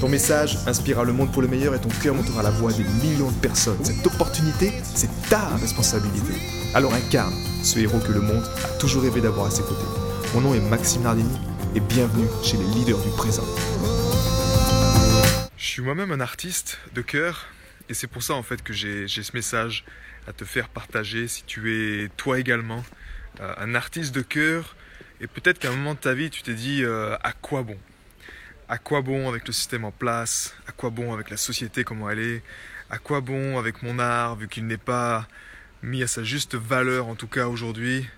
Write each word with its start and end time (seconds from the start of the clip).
Ton 0.00 0.10
message 0.10 0.58
inspirera 0.66 1.04
le 1.04 1.14
monde 1.14 1.32
pour 1.32 1.40
le 1.40 1.48
meilleur 1.48 1.74
et 1.74 1.80
ton 1.80 1.88
cœur 1.88 2.14
montera 2.14 2.42
la 2.42 2.50
voix 2.50 2.70
des 2.70 2.84
millions 2.84 3.30
de 3.30 3.40
personnes. 3.40 3.82
Cette 3.82 4.06
opportunité, 4.06 4.70
c'est 4.82 5.08
ta 5.30 5.56
responsabilité. 5.56 6.34
Alors 6.74 6.92
incarne 6.92 7.32
ce 7.62 7.78
héros 7.78 7.98
que 8.00 8.12
le 8.12 8.20
monde 8.20 8.44
a 8.62 8.78
toujours 8.78 9.04
rêvé 9.04 9.22
d'avoir 9.22 9.46
à 9.46 9.50
ses 9.50 9.62
côtés. 9.62 9.86
Mon 10.34 10.42
nom 10.42 10.54
est 10.54 10.60
Maxime 10.60 11.02
Nardini 11.02 11.38
et 11.74 11.80
bienvenue 11.80 12.26
chez 12.44 12.58
les 12.58 12.66
leaders 12.74 12.98
du 12.98 13.08
présent. 13.16 13.46
Je 15.56 15.66
suis 15.66 15.80
moi-même 15.80 16.12
un 16.12 16.20
artiste 16.20 16.78
de 16.94 17.00
cœur 17.00 17.46
et 17.88 17.94
c'est 17.94 18.06
pour 18.06 18.22
ça 18.22 18.34
en 18.34 18.42
fait 18.42 18.62
que 18.62 18.74
j'ai 18.74 19.08
ce 19.08 19.32
message 19.32 19.86
à 20.28 20.34
te 20.34 20.44
faire 20.44 20.68
partager 20.68 21.26
si 21.26 21.42
tu 21.44 21.72
es 21.72 22.10
toi 22.18 22.38
également 22.38 22.84
euh, 23.40 23.54
un 23.56 23.74
artiste 23.74 24.14
de 24.14 24.20
cœur 24.20 24.76
et 25.22 25.26
peut-être 25.26 25.58
qu'à 25.58 25.70
un 25.70 25.76
moment 25.76 25.94
de 25.94 26.00
ta 26.00 26.12
vie 26.12 26.28
tu 26.28 26.42
t'es 26.42 26.54
dit 26.54 26.84
euh, 26.84 27.16
à 27.22 27.32
quoi 27.32 27.62
bon? 27.62 27.78
À 28.68 28.78
quoi 28.78 29.00
bon 29.00 29.28
avec 29.28 29.46
le 29.46 29.52
système 29.52 29.84
en 29.84 29.92
place? 29.92 30.54
À 30.66 30.72
quoi 30.72 30.90
bon 30.90 31.12
avec 31.12 31.30
la 31.30 31.36
société, 31.36 31.84
comment 31.84 32.10
elle 32.10 32.18
est? 32.18 32.42
À 32.90 32.98
quoi 32.98 33.20
bon 33.20 33.58
avec 33.58 33.82
mon 33.82 33.98
art, 33.98 34.36
vu 34.36 34.48
qu'il 34.48 34.66
n'est 34.66 34.76
pas 34.76 35.28
mis 35.82 36.02
à 36.02 36.06
sa 36.06 36.24
juste 36.24 36.54
valeur, 36.54 37.06
en 37.08 37.14
tout 37.14 37.28
cas 37.28 37.46
aujourd'hui? 37.46 38.08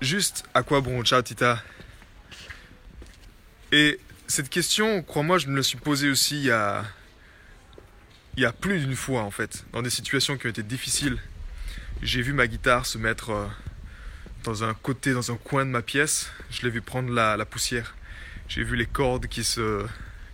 Juste 0.00 0.44
à 0.54 0.62
quoi 0.62 0.80
bon? 0.80 1.02
Ciao 1.02 1.22
Tita. 1.22 1.62
Et 3.72 3.98
cette 4.26 4.50
question, 4.50 5.02
crois-moi, 5.02 5.38
je 5.38 5.48
me 5.48 5.56
la 5.56 5.62
suis 5.62 5.78
posée 5.78 6.10
aussi 6.10 6.36
il 6.36 6.44
y 6.44 6.50
a, 6.50 6.84
il 8.36 8.42
y 8.42 8.46
a 8.46 8.52
plus 8.52 8.80
d'une 8.80 8.96
fois, 8.96 9.22
en 9.22 9.30
fait, 9.30 9.64
dans 9.72 9.82
des 9.82 9.90
situations 9.90 10.36
qui 10.36 10.46
ont 10.46 10.50
été 10.50 10.62
difficiles. 10.62 11.18
J'ai 12.02 12.20
vu 12.20 12.32
ma 12.32 12.46
guitare 12.46 12.84
se 12.84 12.98
mettre 12.98 13.30
euh, 13.30 13.46
dans 14.42 14.62
un 14.62 14.74
côté, 14.74 15.14
dans 15.14 15.32
un 15.32 15.36
coin 15.36 15.64
de 15.64 15.70
ma 15.70 15.82
pièce. 15.82 16.30
Je 16.50 16.62
l'ai 16.62 16.70
vu 16.70 16.82
prendre 16.82 17.10
la, 17.10 17.36
la 17.36 17.46
poussière 17.46 17.94
j'ai 18.48 18.62
vu 18.62 18.76
les 18.76 18.86
cordes 18.86 19.26
qui 19.26 19.44
se 19.44 19.86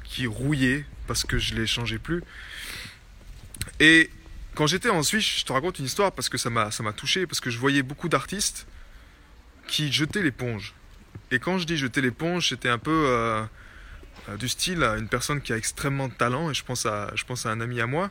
qui 0.05 0.27
rouillaient 0.27 0.85
parce 1.07 1.25
que 1.25 1.39
je 1.39 1.55
les 1.55 1.67
changeais 1.67 1.99
plus. 1.99 2.23
Et 3.79 4.11
quand 4.55 4.67
j'étais 4.67 4.91
en 4.91 5.03
Suisse, 5.03 5.39
je 5.39 5.45
te 5.45 5.53
raconte 5.53 5.79
une 5.79 5.85
histoire 5.85 6.13
parce 6.13 6.29
que 6.29 6.39
ça 6.39 6.51
m'a 6.51 6.71
ça 6.71 6.83
m'a 6.83 6.93
touché 6.93 7.27
parce 7.27 7.41
que 7.41 7.51
je 7.51 7.59
voyais 7.59 7.83
beaucoup 7.83 8.09
d'artistes 8.09 8.67
qui 9.67 9.93
jetaient 9.93 10.23
l'éponge. 10.23 10.75
Et 11.31 11.39
quand 11.39 11.59
je 11.59 11.67
dis 11.67 11.77
jeter 11.77 12.01
l'éponge, 12.01 12.49
c'était 12.49 12.69
un 12.69 12.79
peu 12.79 13.05
euh, 13.07 13.45
du 14.39 14.49
style 14.49 14.83
à 14.83 14.97
une 14.97 15.09
personne 15.09 15.41
qui 15.41 15.53
a 15.53 15.57
extrêmement 15.57 16.09
de 16.09 16.15
talent 16.15 16.51
et 16.51 16.55
je 16.55 16.65
pense 16.65 16.87
à 16.87 17.13
je 17.15 17.25
pense 17.25 17.47
à 17.47 17.51
un 17.51 17.61
ami 17.61 17.81
à 17.81 17.87
moi. 17.87 18.11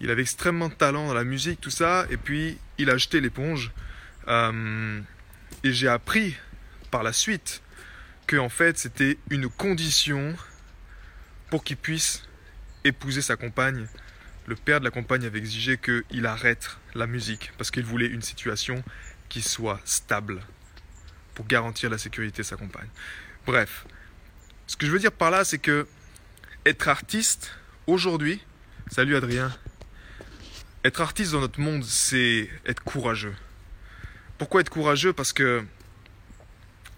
Il 0.00 0.10
avait 0.10 0.22
extrêmement 0.22 0.68
de 0.68 0.74
talent 0.74 1.06
dans 1.06 1.14
la 1.14 1.24
musique, 1.24 1.60
tout 1.60 1.70
ça, 1.70 2.06
et 2.10 2.16
puis 2.16 2.58
il 2.78 2.90
a 2.90 2.96
jeté 2.96 3.20
l'éponge. 3.20 3.70
Euh, 4.28 5.00
et 5.62 5.72
j'ai 5.72 5.88
appris 5.88 6.36
par 6.90 7.02
la 7.02 7.12
suite 7.12 7.61
en 8.38 8.48
fait 8.48 8.78
c'était 8.78 9.18
une 9.30 9.48
condition 9.48 10.34
pour 11.50 11.64
qu'il 11.64 11.76
puisse 11.76 12.22
épouser 12.84 13.22
sa 13.22 13.36
compagne. 13.36 13.86
Le 14.46 14.56
père 14.56 14.80
de 14.80 14.84
la 14.84 14.90
compagne 14.90 15.24
avait 15.24 15.38
exigé 15.38 15.78
qu'il 15.78 16.26
arrête 16.26 16.76
la 16.94 17.06
musique 17.06 17.52
parce 17.58 17.70
qu'il 17.70 17.84
voulait 17.84 18.06
une 18.06 18.22
situation 18.22 18.82
qui 19.28 19.40
soit 19.42 19.80
stable 19.84 20.40
pour 21.34 21.46
garantir 21.46 21.90
la 21.90 21.98
sécurité 21.98 22.42
de 22.42 22.46
sa 22.46 22.56
compagne. 22.56 22.88
Bref, 23.46 23.86
ce 24.66 24.76
que 24.76 24.86
je 24.86 24.92
veux 24.92 24.98
dire 24.98 25.12
par 25.12 25.30
là, 25.30 25.44
c'est 25.44 25.58
que 25.58 25.86
être 26.66 26.88
artiste 26.88 27.52
aujourd'hui, 27.86 28.40
salut 28.90 29.16
Adrien, 29.16 29.52
être 30.84 31.00
artiste 31.00 31.32
dans 31.32 31.40
notre 31.40 31.60
monde, 31.60 31.84
c'est 31.84 32.48
être 32.66 32.82
courageux. 32.82 33.34
Pourquoi 34.38 34.60
être 34.60 34.70
courageux? 34.70 35.12
Parce 35.12 35.32
que 35.32 35.64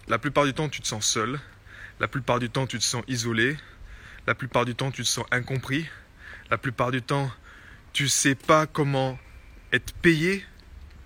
la 0.07 0.19
plupart 0.19 0.45
du 0.45 0.53
temps, 0.53 0.69
tu 0.69 0.81
te 0.81 0.87
sens 0.87 1.05
seul. 1.05 1.39
La 1.99 2.07
plupart 2.07 2.39
du 2.39 2.49
temps, 2.49 2.67
tu 2.67 2.77
te 2.77 2.83
sens 2.83 3.03
isolé. 3.07 3.57
La 4.27 4.35
plupart 4.35 4.65
du 4.65 4.75
temps, 4.75 4.91
tu 4.91 5.03
te 5.03 5.07
sens 5.07 5.25
incompris. 5.31 5.87
La 6.51 6.57
plupart 6.57 6.91
du 6.91 7.01
temps, 7.01 7.31
tu 7.93 8.07
sais 8.07 8.35
pas 8.35 8.67
comment 8.67 9.17
être 9.71 9.93
payé 9.93 10.45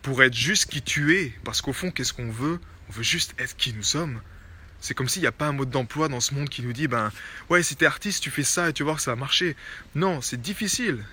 pour 0.02 0.22
être 0.24 0.34
juste 0.34 0.70
qui 0.70 0.82
tu 0.82 1.16
es. 1.16 1.34
Parce 1.44 1.62
qu'au 1.62 1.74
fond, 1.74 1.92
qu'est-ce 1.92 2.14
qu'on 2.14 2.32
veut? 2.32 2.60
On 2.90 2.92
veut 2.92 3.04
juste 3.04 3.36
être 3.40 3.56
qui 3.56 3.74
nous 3.74 3.84
sommes. 3.84 4.22
C'est 4.82 4.94
comme 4.94 5.08
s'il 5.08 5.22
n'y 5.22 5.28
a 5.28 5.32
pas 5.32 5.48
un 5.48 5.54
mode 5.54 5.70
d'emploi 5.70 6.08
dans 6.08 6.20
ce 6.20 6.34
monde 6.34 6.50
qui 6.50 6.62
nous 6.62 6.74
dit, 6.74 6.88
ben 6.88 7.12
ouais, 7.50 7.64
si 7.64 7.76
t'es 7.76 7.86
artiste, 7.86 8.24
tu 8.24 8.32
fais 8.32 8.44
ça 8.44 8.70
et 8.70 8.74
tu 8.74 8.84
voir 8.84 8.98
que 8.98 9.02
ça 9.02 9.12
va 9.12 9.16
marcher. 9.16 9.56
Non, 9.96 10.22
c'est 10.22 10.42
difficile 10.42 11.04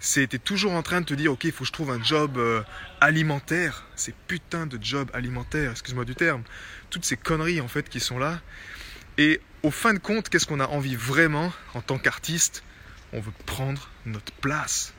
c'était 0.00 0.38
toujours 0.38 0.72
en 0.72 0.82
train 0.82 1.02
de 1.02 1.06
te 1.06 1.14
dire, 1.14 1.30
ok, 1.30 1.44
il 1.44 1.52
faut 1.52 1.64
que 1.64 1.68
je 1.68 1.72
trouve 1.72 1.90
un 1.90 2.02
job 2.02 2.38
euh, 2.38 2.62
alimentaire, 3.02 3.86
ces 3.96 4.14
putains 4.26 4.66
de 4.66 4.78
jobs 4.82 5.10
alimentaires, 5.12 5.70
excuse-moi 5.72 6.06
du 6.06 6.14
terme, 6.14 6.42
toutes 6.88 7.04
ces 7.04 7.18
conneries 7.18 7.60
en 7.60 7.68
fait 7.68 7.88
qui 7.88 8.00
sont 8.00 8.18
là. 8.18 8.40
Et 9.18 9.42
au 9.62 9.70
fin 9.70 9.92
de 9.92 9.98
compte, 9.98 10.30
qu'est-ce 10.30 10.46
qu'on 10.46 10.60
a 10.60 10.66
envie 10.66 10.96
vraiment 10.96 11.52
en 11.74 11.82
tant 11.82 11.98
qu'artiste? 11.98 12.64
On 13.12 13.20
veut 13.20 13.32
prendre 13.44 13.90
notre 14.06 14.32
place. 14.32 14.94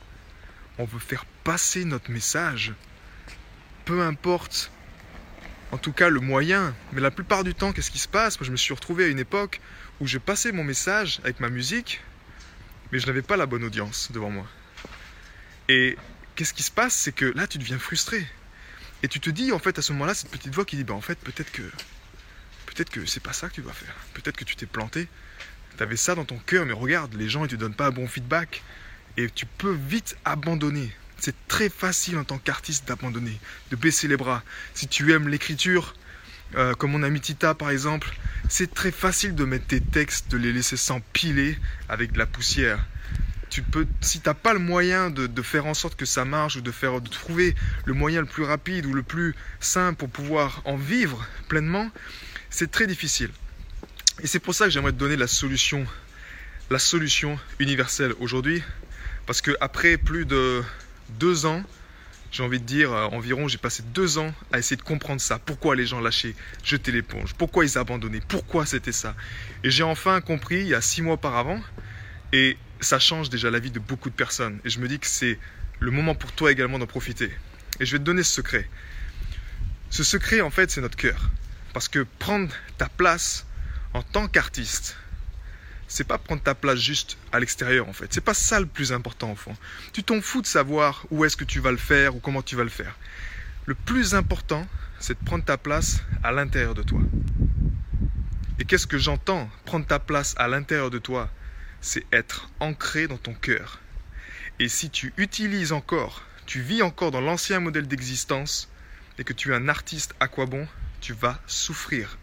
On 0.77 0.85
veut 0.85 0.99
faire 0.99 1.25
passer 1.43 1.83
notre 1.83 2.11
message. 2.11 2.73
Peu 3.85 4.03
importe, 4.03 4.71
en 5.71 5.79
tout 5.79 5.93
cas 5.93 6.09
le 6.09 6.19
moyen. 6.19 6.75
Mais 6.93 7.01
la 7.01 7.09
plupart 7.09 7.43
du 7.43 7.55
temps, 7.55 7.71
qu'est-ce 7.71 7.89
qui 7.89 7.97
se 7.97 8.07
passe? 8.07 8.39
Moi, 8.39 8.45
je 8.45 8.51
me 8.51 8.57
suis 8.57 8.73
retrouvé 8.73 9.05
à 9.05 9.07
une 9.07 9.19
époque 9.19 9.61
où 9.99 10.05
j'ai 10.05 10.19
passé 10.19 10.51
mon 10.51 10.63
message 10.63 11.19
avec 11.23 11.39
ma 11.39 11.49
musique, 11.49 12.01
mais 12.91 12.99
je 12.99 13.07
n'avais 13.07 13.23
pas 13.23 13.37
la 13.37 13.47
bonne 13.47 13.63
audience 13.63 14.11
devant 14.11 14.29
moi. 14.29 14.45
Et 15.71 15.95
qu'est-ce 16.35 16.53
qui 16.53 16.63
se 16.63 16.71
passe? 16.71 16.93
C'est 16.93 17.13
que 17.13 17.23
là, 17.23 17.47
tu 17.47 17.57
deviens 17.57 17.79
frustré. 17.79 18.27
Et 19.03 19.07
tu 19.07 19.21
te 19.21 19.29
dis, 19.29 19.53
en 19.53 19.59
fait, 19.59 19.79
à 19.79 19.81
ce 19.81 19.93
moment-là, 19.93 20.13
cette 20.13 20.29
petite 20.29 20.53
voix 20.53 20.65
qui 20.65 20.75
dit, 20.75 20.83
bah, 20.83 20.93
en 20.93 20.99
fait, 20.99 21.17
peut-être 21.19 21.49
que, 21.49 21.61
peut-être 22.65 22.89
que 22.89 23.05
c'est 23.05 23.21
pas 23.21 23.31
ça 23.31 23.47
que 23.47 23.53
tu 23.53 23.61
dois 23.61 23.71
faire. 23.71 23.95
Peut-être 24.13 24.35
que 24.35 24.43
tu 24.43 24.57
t'es 24.57 24.65
planté. 24.65 25.07
Tu 25.77 25.81
avais 25.81 25.95
ça 25.95 26.13
dans 26.13 26.25
ton 26.25 26.37
cœur, 26.39 26.65
mais 26.65 26.73
regarde, 26.73 27.13
les 27.13 27.29
gens, 27.29 27.45
ils 27.45 27.47
te 27.47 27.55
donnent 27.55 27.73
pas 27.73 27.87
un 27.87 27.91
bon 27.91 28.05
feedback. 28.05 28.63
Et 29.15 29.29
tu 29.29 29.45
peux 29.45 29.71
vite 29.71 30.17
abandonner. 30.25 30.93
C'est 31.17 31.47
très 31.47 31.69
facile 31.69 32.17
en 32.17 32.25
tant 32.25 32.37
qu'artiste 32.37 32.85
d'abandonner, 32.85 33.39
de 33.69 33.77
baisser 33.77 34.09
les 34.09 34.17
bras. 34.17 34.43
Si 34.73 34.89
tu 34.89 35.13
aimes 35.13 35.29
l'écriture, 35.29 35.95
euh, 36.55 36.73
comme 36.73 36.91
mon 36.91 37.03
ami 37.03 37.21
Tita 37.21 37.53
par 37.53 37.69
exemple, 37.69 38.13
c'est 38.49 38.73
très 38.73 38.91
facile 38.91 39.35
de 39.35 39.45
mettre 39.45 39.67
tes 39.67 39.79
textes, 39.79 40.29
de 40.31 40.37
les 40.37 40.51
laisser 40.51 40.75
s'empiler 40.75 41.57
avec 41.87 42.11
de 42.11 42.17
la 42.17 42.25
poussière 42.25 42.85
tu 43.51 43.61
peux, 43.61 43.85
si 43.99 44.21
t'as 44.21 44.33
pas 44.33 44.53
le 44.53 44.59
moyen 44.59 45.09
de, 45.09 45.41
faire 45.41 45.65
en 45.65 45.73
sorte 45.73 45.95
que 45.95 46.05
ça 46.05 46.23
marche 46.23 46.55
ou 46.55 46.61
de 46.61 46.71
faire, 46.71 47.01
de 47.01 47.09
trouver 47.09 47.53
le 47.85 47.93
moyen 47.93 48.21
le 48.21 48.25
plus 48.25 48.43
rapide 48.43 48.85
ou 48.85 48.93
le 48.93 49.03
plus 49.03 49.35
simple 49.59 49.97
pour 49.97 50.09
pouvoir 50.09 50.61
en 50.63 50.77
vivre 50.77 51.27
pleinement, 51.49 51.91
c'est 52.49 52.71
très 52.71 52.87
difficile. 52.87 53.29
Et 54.23 54.27
c'est 54.27 54.39
pour 54.39 54.55
ça 54.55 54.65
que 54.65 54.71
j'aimerais 54.71 54.93
te 54.93 54.97
donner 54.97 55.17
la 55.17 55.27
solution, 55.27 55.85
la 56.69 56.79
solution 56.79 57.37
universelle 57.59 58.13
aujourd'hui, 58.21 58.63
parce 59.25 59.41
que 59.41 59.51
après 59.59 59.97
plus 59.97 60.25
de 60.25 60.63
deux 61.19 61.45
ans, 61.45 61.61
j'ai 62.31 62.43
envie 62.43 62.61
de 62.61 62.65
dire 62.65 62.93
euh, 62.93 63.07
environ, 63.07 63.49
j'ai 63.49 63.57
passé 63.57 63.83
deux 63.93 64.17
ans 64.17 64.33
à 64.53 64.59
essayer 64.59 64.77
de 64.77 64.81
comprendre 64.81 65.19
ça. 65.19 65.39
Pourquoi 65.39 65.75
les 65.75 65.85
gens 65.85 65.99
lâchaient, 65.99 66.35
jetaient 66.63 66.93
l'éponge, 66.93 67.33
pourquoi 67.33 67.65
ils 67.65 67.77
abandonnaient, 67.77 68.21
pourquoi 68.25 68.65
c'était 68.65 68.93
ça? 68.93 69.13
Et 69.65 69.71
j'ai 69.71 69.83
enfin 69.83 70.21
compris 70.21 70.61
il 70.61 70.67
y 70.67 70.73
a 70.73 70.79
six 70.79 71.01
mois 71.01 71.15
auparavant, 71.15 71.61
et 72.31 72.57
ça 72.81 72.99
change 72.99 73.29
déjà 73.29 73.49
la 73.49 73.59
vie 73.59 73.71
de 73.71 73.79
beaucoup 73.79 74.09
de 74.09 74.15
personnes. 74.15 74.59
Et 74.65 74.69
je 74.69 74.79
me 74.79 74.87
dis 74.87 74.99
que 74.99 75.07
c'est 75.07 75.39
le 75.79 75.91
moment 75.91 76.15
pour 76.15 76.31
toi 76.31 76.51
également 76.51 76.79
d'en 76.79 76.87
profiter. 76.87 77.31
Et 77.79 77.85
je 77.85 77.93
vais 77.93 77.99
te 77.99 78.03
donner 78.03 78.23
ce 78.23 78.33
secret. 78.33 78.69
Ce 79.89 80.03
secret, 80.03 80.41
en 80.41 80.49
fait, 80.49 80.71
c'est 80.71 80.81
notre 80.81 80.97
cœur. 80.97 81.29
Parce 81.73 81.87
que 81.87 82.05
prendre 82.19 82.53
ta 82.77 82.89
place 82.89 83.45
en 83.93 84.03
tant 84.03 84.27
qu'artiste, 84.27 84.97
c'est 85.87 86.05
pas 86.05 86.17
prendre 86.17 86.41
ta 86.41 86.55
place 86.55 86.79
juste 86.79 87.17
à 87.33 87.39
l'extérieur 87.39 87.89
en 87.89 87.93
fait. 87.93 88.13
C'est 88.13 88.21
pas 88.21 88.33
ça 88.33 88.59
le 88.59 88.65
plus 88.65 88.93
important 88.93 89.35
fond. 89.35 89.55
Tu 89.91 90.03
t'en 90.03 90.21
fous 90.21 90.41
de 90.41 90.47
savoir 90.47 91.05
où 91.11 91.25
est-ce 91.25 91.35
que 91.35 91.43
tu 91.43 91.59
vas 91.59 91.71
le 91.71 91.77
faire 91.77 92.15
ou 92.15 92.19
comment 92.19 92.41
tu 92.41 92.55
vas 92.55 92.63
le 92.63 92.69
faire. 92.69 92.97
Le 93.65 93.75
plus 93.75 94.15
important, 94.15 94.65
c'est 94.99 95.19
de 95.19 95.25
prendre 95.25 95.43
ta 95.43 95.57
place 95.57 96.01
à 96.23 96.31
l'intérieur 96.31 96.73
de 96.75 96.83
toi. 96.83 97.01
Et 98.59 98.65
qu'est-ce 98.65 98.87
que 98.87 98.97
j'entends 98.97 99.49
Prendre 99.65 99.85
ta 99.85 99.99
place 99.99 100.33
à 100.37 100.47
l'intérieur 100.47 100.89
de 100.91 100.97
toi, 100.97 101.29
c'est 101.81 102.05
être 102.11 102.49
ancré 102.59 103.07
dans 103.07 103.17
ton 103.17 103.33
cœur. 103.33 103.81
Et 104.59 104.69
si 104.69 104.89
tu 104.89 105.13
utilises 105.17 105.71
encore, 105.71 106.23
tu 106.45 106.61
vis 106.61 106.81
encore 106.83 107.11
dans 107.11 107.21
l'ancien 107.21 107.59
modèle 107.59 107.87
d'existence 107.87 108.69
et 109.17 109.23
que 109.23 109.33
tu 109.33 109.51
es 109.51 109.55
un 109.55 109.67
artiste 109.67 110.13
à 110.19 110.27
quoi 110.27 110.45
bon, 110.45 110.67
tu 111.01 111.13
vas 111.13 111.41
souffrir. 111.47 112.17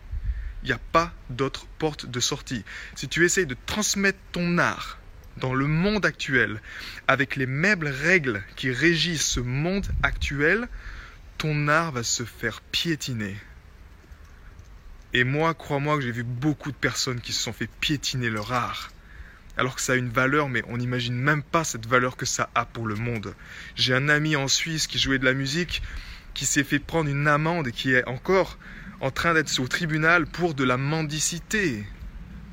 Il 0.62 0.66
n'y 0.66 0.72
a 0.72 0.80
pas 0.92 1.12
d'autre 1.30 1.66
porte 1.78 2.06
de 2.06 2.20
sortie. 2.20 2.64
Si 2.94 3.08
tu 3.08 3.24
essayes 3.24 3.46
de 3.46 3.56
transmettre 3.66 4.18
ton 4.32 4.58
art 4.58 4.98
dans 5.36 5.54
le 5.54 5.66
monde 5.66 6.04
actuel, 6.04 6.60
avec 7.06 7.36
les 7.36 7.46
mêmes 7.46 7.84
règles 7.84 8.42
qui 8.56 8.70
régissent 8.70 9.26
ce 9.26 9.40
monde 9.40 9.86
actuel, 10.02 10.68
ton 11.38 11.68
art 11.68 11.92
va 11.92 12.02
se 12.02 12.24
faire 12.24 12.60
piétiner. 12.60 13.36
Et 15.14 15.24
moi, 15.24 15.54
crois-moi 15.54 15.96
que 15.96 16.02
j'ai 16.02 16.12
vu 16.12 16.24
beaucoup 16.24 16.70
de 16.70 16.76
personnes 16.76 17.20
qui 17.20 17.32
se 17.32 17.42
sont 17.42 17.52
fait 17.52 17.70
piétiner 17.80 18.30
leur 18.30 18.52
art. 18.52 18.90
Alors 19.58 19.74
que 19.74 19.82
ça 19.82 19.94
a 19.94 19.96
une 19.96 20.08
valeur, 20.08 20.48
mais 20.48 20.62
on 20.68 20.76
n'imagine 20.76 21.16
même 21.16 21.42
pas 21.42 21.64
cette 21.64 21.86
valeur 21.86 22.16
que 22.16 22.24
ça 22.24 22.48
a 22.54 22.64
pour 22.64 22.86
le 22.86 22.94
monde. 22.94 23.34
J'ai 23.74 23.92
un 23.92 24.08
ami 24.08 24.36
en 24.36 24.46
Suisse 24.46 24.86
qui 24.86 25.00
jouait 25.00 25.18
de 25.18 25.24
la 25.24 25.34
musique, 25.34 25.82
qui 26.32 26.46
s'est 26.46 26.62
fait 26.62 26.78
prendre 26.78 27.10
une 27.10 27.26
amende 27.26 27.66
et 27.66 27.72
qui 27.72 27.92
est 27.92 28.06
encore 28.06 28.56
en 29.00 29.10
train 29.10 29.34
d'être 29.34 29.58
au 29.58 29.66
tribunal 29.66 30.26
pour 30.26 30.54
de 30.54 30.62
la 30.62 30.76
mendicité. 30.76 31.84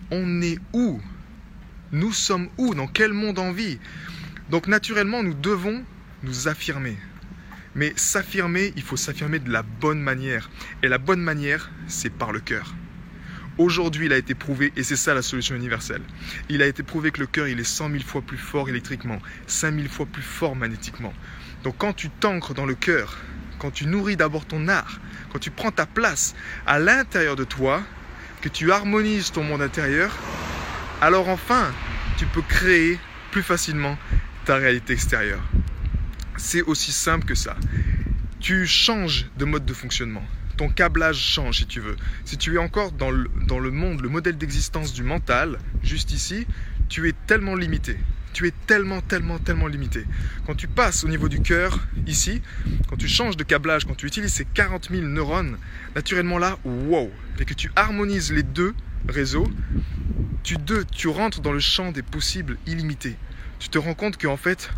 On 0.09 0.41
est 0.41 0.57
où? 0.73 0.99
Nous 1.91 2.11
sommes 2.11 2.49
où? 2.57 2.73
Dans 2.73 2.87
quel 2.87 3.13
monde 3.13 3.37
en 3.37 3.51
vie? 3.51 3.77
Donc 4.49 4.67
naturellement, 4.67 5.21
nous 5.21 5.35
devons 5.35 5.83
nous 6.23 6.47
affirmer. 6.47 6.97
Mais 7.75 7.93
s'affirmer, 7.97 8.73
il 8.75 8.81
faut 8.81 8.97
s'affirmer 8.97 9.37
de 9.37 9.51
la 9.51 9.61
bonne 9.61 10.01
manière. 10.01 10.49
Et 10.81 10.87
la 10.87 10.97
bonne 10.97 11.21
manière, 11.21 11.69
c'est 11.87 12.09
par 12.09 12.31
le 12.31 12.39
cœur. 12.39 12.73
Aujourd'hui, 13.57 14.07
il 14.07 14.13
a 14.13 14.17
été 14.17 14.35
prouvé, 14.35 14.73
et 14.75 14.83
c'est 14.83 14.97
ça 14.97 15.13
la 15.13 15.21
solution 15.21 15.55
universelle, 15.55 16.01
il 16.49 16.61
a 16.61 16.67
été 16.67 16.83
prouvé 16.83 17.11
que 17.11 17.21
le 17.21 17.25
cœur, 17.25 17.47
il 17.47 17.59
est 17.59 17.63
100 17.63 17.89
000 17.89 18.03
fois 18.03 18.21
plus 18.21 18.37
fort 18.37 18.67
électriquement, 18.67 19.19
5 19.47 19.75
000 19.75 19.87
fois 19.87 20.05
plus 20.05 20.21
fort 20.21 20.57
magnétiquement. 20.57 21.13
Donc 21.63 21.75
quand 21.77 21.93
tu 21.93 22.09
t'ancres 22.09 22.53
dans 22.53 22.65
le 22.65 22.75
cœur, 22.75 23.17
quand 23.59 23.71
tu 23.71 23.85
nourris 23.85 24.17
d'abord 24.17 24.45
ton 24.45 24.67
art, 24.67 24.99
quand 25.31 25.39
tu 25.39 25.51
prends 25.51 25.71
ta 25.71 25.85
place 25.85 26.35
à 26.67 26.79
l'intérieur 26.79 27.37
de 27.37 27.45
toi, 27.45 27.81
que 28.41 28.49
tu 28.49 28.73
harmonises 28.73 29.31
ton 29.31 29.43
monde 29.43 29.61
intérieur, 29.61 30.15
alors 31.01 31.29
enfin, 31.29 31.73
tu 32.17 32.25
peux 32.25 32.41
créer 32.41 32.99
plus 33.31 33.41
facilement 33.41 33.97
ta 34.43 34.57
réalité 34.57 34.93
extérieure. 34.93 35.43
C'est 36.37 36.61
aussi 36.61 36.91
simple 36.91 37.25
que 37.25 37.35
ça. 37.35 37.55
Tu 38.41 38.67
changes 38.67 39.27
de 39.37 39.45
mode 39.45 39.65
de 39.65 39.73
fonctionnement. 39.73 40.25
Ton 40.57 40.69
câblage 40.69 41.17
change 41.17 41.57
si 41.57 41.65
tu 41.65 41.81
veux. 41.81 41.97
Si 42.23 42.37
tu 42.37 42.55
es 42.55 42.57
encore 42.57 42.91
dans 42.91 43.11
le, 43.11 43.29
dans 43.47 43.59
le 43.59 43.71
monde, 43.71 44.01
le 44.01 44.09
modèle 44.09 44.37
d'existence 44.37 44.93
du 44.93 45.03
mental, 45.03 45.59
juste 45.83 46.11
ici, 46.11 46.47
tu 46.87 47.09
es 47.09 47.13
tellement 47.27 47.55
limité. 47.55 47.97
Tu 48.33 48.47
es 48.47 48.53
tellement, 48.67 49.01
tellement, 49.01 49.37
tellement 49.39 49.67
limité. 49.67 50.05
Quand 50.45 50.55
tu 50.55 50.67
passes 50.67 51.03
au 51.03 51.07
niveau 51.07 51.29
du 51.29 51.41
cœur, 51.41 51.79
ici, 52.05 52.41
quand 52.89 52.97
tu 52.97 53.07
changes 53.07 53.37
de 53.37 53.43
câblage, 53.43 53.85
quand 53.85 53.95
tu 53.95 54.07
utilises 54.07 54.33
ces 54.33 54.45
40 54.45 54.89
000 54.91 55.03
neurones, 55.03 55.57
naturellement 55.95 56.37
là, 56.37 56.57
wow, 56.65 57.11
et 57.39 57.45
que 57.45 57.53
tu 57.53 57.71
harmonises 57.75 58.31
les 58.31 58.43
deux 58.43 58.73
réseaux, 59.07 59.47
tu, 60.43 60.55
deux, 60.57 60.85
tu 60.85 61.07
rentres 61.07 61.41
dans 61.41 61.53
le 61.53 61.59
champ 61.59 61.91
des 61.91 62.01
possibles 62.01 62.57
illimités. 62.67 63.15
Tu 63.59 63.69
te 63.69 63.77
rends 63.77 63.93
compte 63.93 64.21
qu'en 64.21 64.37
fait, 64.37 64.69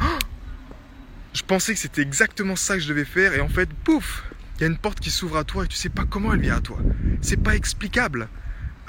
je 1.34 1.42
pensais 1.42 1.74
que 1.74 1.80
c'était 1.80 2.02
exactement 2.02 2.56
ça 2.56 2.76
que 2.76 2.82
je 2.82 2.88
devais 2.88 3.06
faire 3.06 3.34
et 3.34 3.42
en 3.42 3.50
fait, 3.50 3.70
pouf, 3.84 4.24
il 4.58 4.62
y 4.62 4.64
a 4.64 4.68
une 4.68 4.78
porte 4.78 5.00
qui 5.00 5.12
s'ouvre 5.12 5.38
à 5.38 5.44
toi 5.44 5.66
et 5.66 5.68
tu 5.68 5.76
sais 5.76 5.90
pas 5.90 6.06
comment 6.06 6.34
elle 6.34 6.42
vient 6.42 6.58
à 6.58 6.62
toi. 6.62 6.80
C'est 7.22 7.38
pas 7.38 7.56
explicable. 7.56 8.28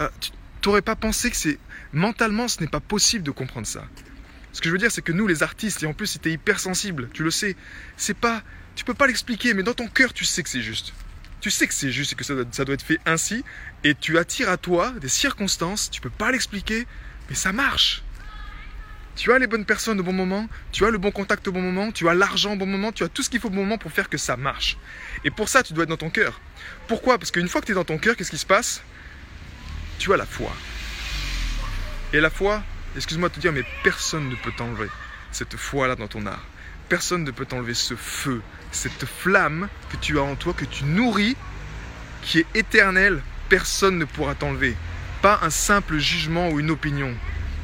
Euh, 0.00 0.08
tu 0.20 0.32
n'aurais 0.66 0.82
pas 0.82 0.96
pensé 0.96 1.30
que 1.30 1.36
c'est 1.36 1.58
mentalement 1.92 2.48
ce 2.48 2.60
n'est 2.60 2.68
pas 2.68 2.80
possible 2.80 3.24
de 3.24 3.30
comprendre 3.30 3.66
ça. 3.66 3.84
Ce 4.52 4.60
que 4.60 4.68
je 4.68 4.72
veux 4.72 4.78
dire, 4.78 4.90
c'est 4.90 5.02
que 5.02 5.12
nous, 5.12 5.26
les 5.26 5.42
artistes, 5.42 5.82
et 5.82 5.86
en 5.86 5.92
plus, 5.92 6.18
es 6.24 6.30
hypersensible, 6.30 7.10
tu 7.12 7.22
le 7.22 7.30
sais, 7.30 7.54
c'est 7.96 8.16
pas, 8.16 8.42
tu 8.74 8.84
peux 8.84 8.94
pas 8.94 9.06
l'expliquer, 9.06 9.54
mais 9.54 9.62
dans 9.62 9.74
ton 9.74 9.88
cœur, 9.88 10.12
tu 10.12 10.24
sais 10.24 10.42
que 10.42 10.48
c'est 10.48 10.62
juste. 10.62 10.94
Tu 11.40 11.50
sais 11.50 11.66
que 11.68 11.74
c'est 11.74 11.92
juste 11.92 12.14
et 12.14 12.16
que 12.16 12.24
ça 12.24 12.34
doit, 12.34 12.44
ça 12.50 12.64
doit 12.64 12.74
être 12.74 12.82
fait 12.82 12.98
ainsi, 13.06 13.44
et 13.84 13.94
tu 13.94 14.18
attires 14.18 14.48
à 14.48 14.56
toi 14.56 14.92
des 15.00 15.08
circonstances, 15.08 15.90
tu 15.90 16.00
peux 16.00 16.10
pas 16.10 16.32
l'expliquer, 16.32 16.86
mais 17.28 17.36
ça 17.36 17.52
marche. 17.52 18.02
Tu 19.18 19.32
as 19.32 19.38
les 19.40 19.48
bonnes 19.48 19.64
personnes 19.64 19.98
au 19.98 20.04
bon 20.04 20.12
moment, 20.12 20.48
tu 20.70 20.86
as 20.86 20.90
le 20.90 20.96
bon 20.96 21.10
contact 21.10 21.48
au 21.48 21.52
bon 21.52 21.60
moment, 21.60 21.90
tu 21.90 22.08
as 22.08 22.14
l'argent 22.14 22.52
au 22.52 22.56
bon 22.56 22.66
moment, 22.66 22.92
tu 22.92 23.02
as 23.02 23.08
tout 23.08 23.24
ce 23.24 23.28
qu'il 23.28 23.40
faut 23.40 23.48
au 23.48 23.50
bon 23.50 23.64
moment 23.64 23.76
pour 23.76 23.90
faire 23.90 24.08
que 24.08 24.16
ça 24.16 24.36
marche. 24.36 24.76
Et 25.24 25.32
pour 25.32 25.48
ça, 25.48 25.64
tu 25.64 25.72
dois 25.72 25.82
être 25.82 25.90
dans 25.90 25.96
ton 25.96 26.08
cœur. 26.08 26.40
Pourquoi? 26.86 27.18
Parce 27.18 27.32
qu'une 27.32 27.48
fois 27.48 27.60
que 27.60 27.66
tu 27.66 27.72
es 27.72 27.74
dans 27.74 27.82
ton 27.82 27.98
cœur, 27.98 28.14
qu'est-ce 28.14 28.30
qui 28.30 28.38
se 28.38 28.46
passe? 28.46 28.80
Tu 29.98 30.12
as 30.12 30.16
la 30.16 30.24
foi. 30.24 30.52
Et 32.12 32.20
la 32.20 32.30
foi, 32.30 32.62
excuse-moi 32.94 33.28
de 33.28 33.34
te 33.34 33.40
dire, 33.40 33.52
mais 33.52 33.64
personne 33.82 34.28
ne 34.28 34.36
peut 34.36 34.52
t'enlever 34.56 34.88
cette 35.32 35.56
foi-là 35.56 35.96
dans 35.96 36.06
ton 36.06 36.24
art. 36.24 36.46
Personne 36.88 37.24
ne 37.24 37.32
peut 37.32 37.44
t'enlever 37.44 37.74
ce 37.74 37.96
feu, 37.96 38.40
cette 38.70 39.04
flamme 39.04 39.68
que 39.90 39.96
tu 39.96 40.16
as 40.20 40.22
en 40.22 40.36
toi, 40.36 40.52
que 40.52 40.64
tu 40.64 40.84
nourris, 40.84 41.36
qui 42.22 42.38
est 42.38 42.46
éternelle. 42.54 43.20
Personne 43.48 43.98
ne 43.98 44.04
pourra 44.04 44.36
t'enlever. 44.36 44.76
Pas 45.22 45.40
un 45.42 45.50
simple 45.50 45.98
jugement 45.98 46.50
ou 46.50 46.60
une 46.60 46.70
opinion. 46.70 47.12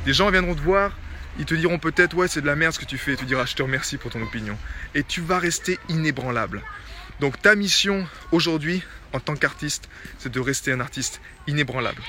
Des 0.04 0.12
gens 0.12 0.28
viendront 0.32 0.56
te 0.56 0.60
voir, 0.60 0.90
ils 1.38 1.44
te 1.44 1.54
diront 1.54 1.78
peut-être 1.78 2.14
ouais 2.14 2.28
c'est 2.28 2.40
de 2.40 2.46
la 2.46 2.56
merde 2.56 2.74
ce 2.74 2.78
que 2.78 2.84
tu 2.84 2.98
fais, 2.98 3.14
et 3.14 3.16
tu 3.16 3.24
diras 3.24 3.46
je 3.46 3.54
te 3.54 3.62
remercie 3.62 3.96
pour 3.96 4.10
ton 4.10 4.22
opinion. 4.22 4.56
Et 4.94 5.02
tu 5.02 5.20
vas 5.20 5.38
rester 5.38 5.78
inébranlable. 5.88 6.62
Donc 7.20 7.40
ta 7.40 7.54
mission 7.54 8.06
aujourd'hui 8.32 8.82
en 9.12 9.20
tant 9.20 9.36
qu'artiste, 9.36 9.88
c'est 10.18 10.32
de 10.32 10.40
rester 10.40 10.72
un 10.72 10.80
artiste 10.80 11.20
inébranlable. 11.46 12.02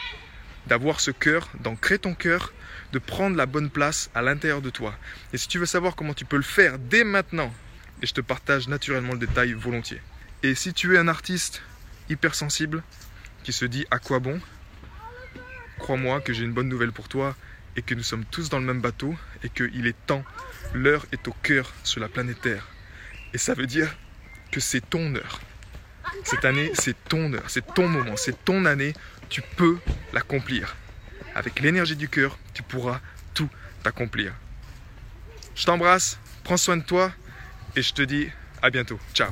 D'avoir 0.68 1.00
ce 1.00 1.12
cœur, 1.12 1.50
d'ancrer 1.60 2.00
ton 2.00 2.16
cœur, 2.16 2.52
de 2.92 3.00
prendre 3.00 3.38
la 3.38 3.46
bonne 3.46 3.70
place 3.70 4.10
à 4.16 4.24
l'intérieur 4.24 4.62
de 4.62 4.72
toi. 4.72 4.96
Et 5.32 5.38
si 5.38 5.48
tu 5.48 5.60
veux 5.60 5.68
savoir 5.68 5.96
comment 5.96 6.16
tu 6.16 6.26
peux 6.26 6.38
le 6.38 6.42
faire 6.42 6.80
dès 6.80 7.04
maintenant, 7.04 7.54
et 8.02 8.08
je 8.08 8.14
te 8.14 8.22
partage 8.22 8.68
naturellement 8.68 9.14
le 9.14 9.20
détail 9.20 9.54
volontiers. 9.54 10.02
Et 10.42 10.56
si 10.56 10.74
tu 10.74 10.96
es 10.96 10.98
un 10.98 11.08
artiste 11.08 11.62
hypersensible 12.10 12.84
qui 13.44 13.54
se 13.54 13.66
dit 13.66 13.86
à 13.92 14.00
quoi 14.00 14.20
bon, 14.20 14.42
crois-moi 15.78 16.22
que 16.22 16.34
j'ai 16.34 16.44
une 16.44 16.54
bonne 16.54 16.70
nouvelle 16.70 16.92
pour 16.92 17.08
toi, 17.08 17.36
et 17.76 17.82
que 17.82 17.96
nous 17.96 18.04
sommes 18.04 18.26
tous 18.26 18.50
dans 18.50 18.60
le 18.60 18.66
même 18.66 18.82
bateau 18.82 19.16
et 19.44 19.50
qu'il 19.50 19.88
est 19.88 20.06
temps, 20.06 20.24
l'heure 20.74 21.06
est 21.12 21.28
au 21.28 21.34
cœur 21.44 21.74
sur 21.84 22.00
la 22.00 22.08
planète 22.08 22.42
Terre. 22.42 22.68
Et 23.34 23.38
ça 23.38 23.54
veut 23.54 23.68
dire 23.68 23.96
que 24.52 24.60
c'est 24.60 24.82
ton 24.90 25.16
heure. 25.16 25.42
Cette 26.24 26.46
année, 26.46 26.72
c'est 26.74 26.96
ton 27.10 27.34
heure, 27.34 27.50
c'est 27.50 27.74
ton 27.74 27.88
moment, 27.88 28.16
c'est 28.16 28.46
ton 28.46 28.66
année, 28.66 28.94
tu 29.30 29.42
peux 29.42 29.78
l'accomplir. 30.14 30.76
Avec 31.34 31.60
l'énergie 31.60 31.96
du 31.96 32.08
cœur, 32.08 32.38
tu 32.54 32.64
pourras 32.64 33.02
tout 33.34 33.50
accomplir. 33.84 34.34
Je 35.56 35.66
t'embrasse, 35.66 36.20
prends 36.44 36.58
soin 36.58 36.78
de 36.78 36.84
toi 36.84 37.12
et 37.76 37.82
je 37.82 37.94
te 37.94 38.02
dis 38.02 38.30
à 38.62 38.70
bientôt. 38.70 39.00
Ciao 39.14 39.32